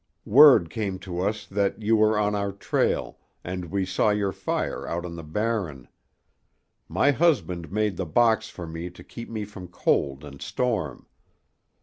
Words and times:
Word 0.25 0.71
came 0.71 0.97
to 0.97 1.19
us 1.19 1.45
that 1.45 1.79
you 1.79 1.95
were 1.95 2.17
on 2.17 2.33
our 2.33 2.51
trail, 2.51 3.19
and 3.43 3.65
we 3.65 3.85
saw 3.85 4.09
your 4.09 4.31
fire 4.31 4.87
out 4.87 5.05
on 5.05 5.15
the 5.15 5.23
Barren. 5.23 5.87
My 6.89 7.11
husband 7.11 7.71
made 7.71 7.97
the 7.97 8.05
box 8.07 8.49
for 8.49 8.65
me 8.65 8.89
to 8.89 9.03
keep 9.03 9.29
me 9.29 9.45
from 9.45 9.67
cold 9.67 10.23
and 10.25 10.41
storm. 10.41 11.05